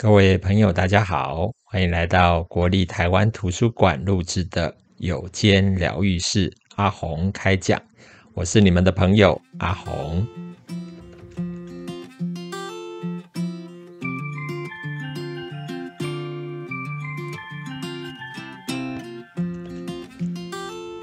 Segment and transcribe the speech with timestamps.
[0.00, 7.82] 各位朋友，大家好，欢迎来到国立台湾图书馆录制的有间疗愈室阿鸿开讲。
[8.32, 10.24] 我是你们的朋友阿鸿。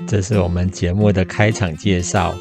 [0.08, 2.34] 这是我们节目的开场介绍。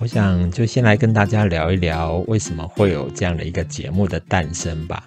[0.00, 5.04] 我想就先来跟大家聊一聊，为什么会有这样的一个节目的诞生吧。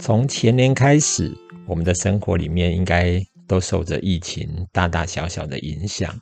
[0.00, 1.30] 从前年开始，
[1.66, 6.18] 我们的生活里面应该都受着疫情大大小小的影响。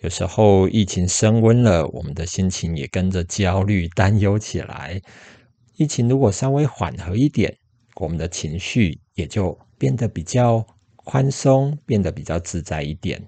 [0.00, 5.00] 有时候疫情升温了，我们的心情也跟着焦虑、担忧起来。
[5.76, 7.56] 疫情如果稍微缓和一点，
[7.94, 10.66] 我们的情绪也就变得比较
[10.96, 13.22] 宽松，变得比较自在一点。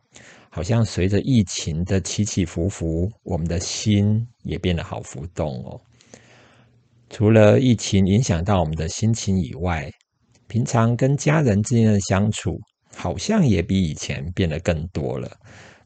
[0.51, 5.80] 好像随着疫情的起起伏伏，我们的心也变得好浮动哦。
[7.12, 9.93] 除了疫情影响到我们的心情以外，
[10.47, 12.59] 平常跟家人之间的相处
[12.97, 15.30] 好像也比以前变得更多了。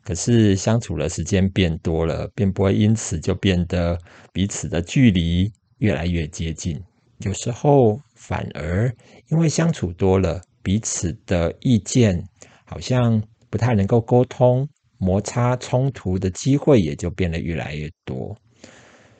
[0.05, 3.99] 可是相处的时间变多了，并不会因此就变得
[4.33, 6.81] 彼此的距离越来越接近。
[7.19, 8.89] 有时候反而
[9.29, 12.25] 因为相处多了，彼此的意见
[12.65, 14.67] 好像不太能够沟通，
[14.97, 18.33] 摩擦冲突的机会也就变得越来越多。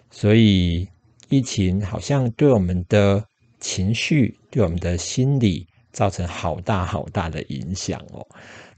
[0.09, 0.89] 所以。
[1.29, 3.25] 疫情好像对我们的
[3.59, 8.27] 情绪、对我们的心理造成好大好大的影响哦。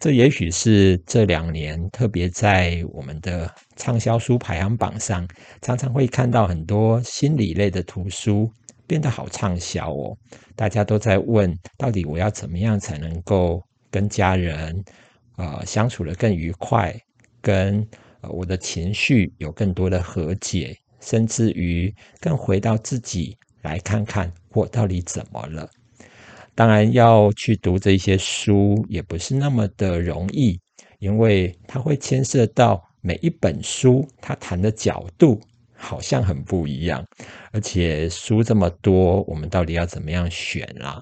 [0.00, 5.26] 这也许是这两年特别在我们的畅销书排行榜上，
[5.60, 8.50] 常常会看到很多心理类的图书
[8.86, 10.16] 变得好畅销哦。
[10.54, 14.84] 大家都在问，到底我要怎么样才能够跟家人
[15.36, 16.94] 呃相处得更愉快，
[17.42, 17.84] 跟
[18.20, 20.74] 呃我的情绪有更多的和解。
[21.00, 25.68] 甚至于更回到自己来看看我到底怎么了。
[26.54, 30.58] 当然要去读这些书也不是那么的容易，
[30.98, 35.40] 因为它会牵涉到每一本书它谈的角度
[35.74, 37.04] 好像很不一样，
[37.52, 41.00] 而且书这么多，我们到底要怎么样选啦？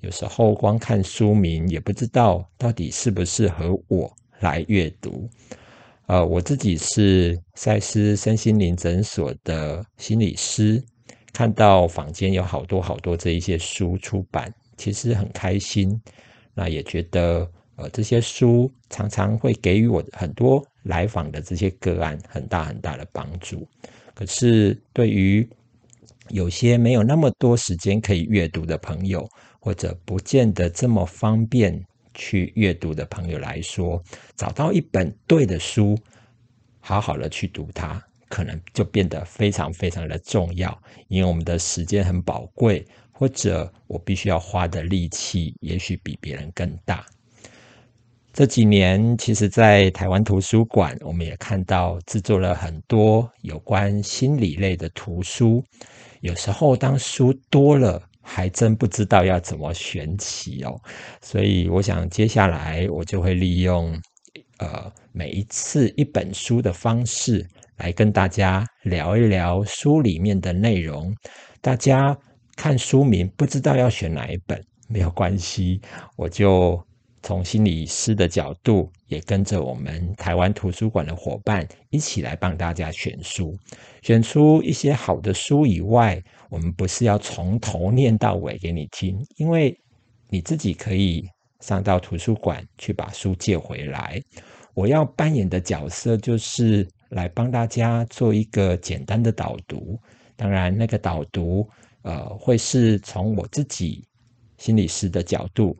[0.00, 5.28] 有时候光看书名也不知道到底适不适合我来阅读。
[6.08, 10.82] 呃，我自己是赛斯身心灵诊所的心理师，
[11.34, 16.00] 看到坊间有好多好多这一些书出版，其实很开心。
[16.54, 17.46] 那也觉得，
[17.76, 23.68] 呃，这些书常常会给予我很多来访的这些个案很大很大的帮助。
[24.14, 25.46] 可是，对于
[26.30, 29.28] 有些没有那么多时间可以阅读的朋友，
[29.60, 31.78] 或者不见得这么方便。
[32.18, 34.02] 去阅读的朋友来说，
[34.36, 35.96] 找到一本对的书，
[36.80, 40.76] 好好的去读它，可能就变得非常非常的重要。
[41.06, 47.06] 因为我们的时间很宝贵，或者我必须要花的力气，也许比别人更大。
[48.32, 55.64] 这几年，其实，在台湾图书馆，我们也看到制作了很多有关心理类的图书。
[56.20, 60.78] 有时候，当书多了，还真不知道要怎么选起哦，
[61.22, 63.98] 所以我想接下来我就会利用
[64.58, 67.44] 呃每一次一本书的方式
[67.78, 71.16] 来跟大家聊一聊书里面的内容。
[71.62, 72.16] 大家
[72.54, 75.80] 看书名不知道要选哪一本，没有关系，
[76.14, 76.78] 我就
[77.22, 83.56] 从心理师的角度，也跟着我们台湾图书馆的伙伴一起来帮大家选书，
[84.02, 86.22] 选出一些好的书以外。
[86.48, 89.78] 我们不是要从头念到尾给你听，因为
[90.28, 91.28] 你自己可以
[91.60, 94.20] 上到图书馆去把书借回来。
[94.74, 99.98] 我要扮演的角色就是来帮大家做一个简单的导读。
[100.36, 101.68] 当然，那个导读
[102.02, 104.06] 呃会是从我自己
[104.56, 105.76] 心理师的角度、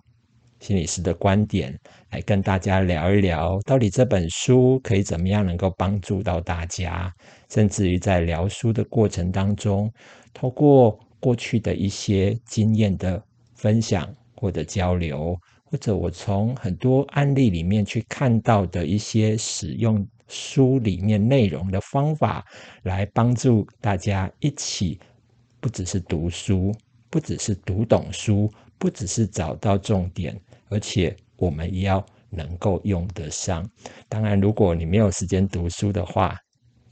[0.61, 1.77] 心理师的观点
[2.11, 7.13] 来跟大家聊一聊，到底这本书可以怎么样能够帮助到大家，
[7.49, 9.91] 甚至于在聊书的过程当中。
[10.35, 13.23] 透过过去的一些经验的
[13.55, 22.45] 分享或者交流，或者我从很多案例里面去看到的一些使用书里面内容的方法，
[22.83, 24.99] 来帮助大家一起，
[25.61, 26.73] 不只是读书，
[27.11, 28.49] 不只是读懂书，
[28.79, 30.39] 不只是找到重点，
[30.71, 33.69] 而且我们要能够用得上。
[34.09, 36.37] 当然，如果你没有时间读书的话，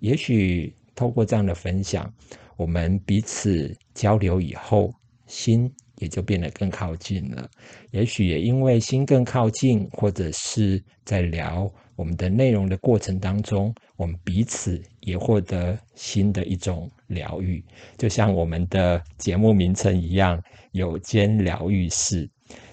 [0.01, 2.13] 也许透过这样的分享。
[2.57, 4.91] 我们彼此交流以后，
[5.27, 7.47] 心也就变得更靠近了。
[7.91, 17.63] 也许也因为心更靠近，或者是在聊我们的内容的过程当中，我们彼此也获得新的一种疗愈，
[17.99, 22.27] 就像我们的节目名称一样，有间疗愈室。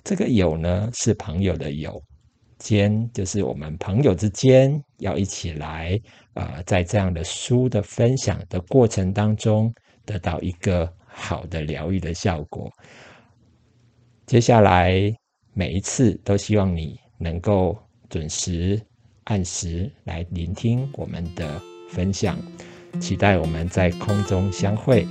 [0.04, 2.02] 这个“友”呢，是朋友的“友
[2.60, 6.00] ”，“间”就是我们朋友之间要一起来
[6.34, 9.74] 啊、呃，在这样的书的分享的过程当中，
[10.06, 12.72] 得到一个好的疗愈的效果。
[14.26, 15.14] 接下来
[15.54, 17.78] 每一次都希望你能够
[18.10, 18.82] 准时、
[19.26, 22.38] 按时来聆听我们的分享，
[23.00, 25.08] 期待我们在空中相会。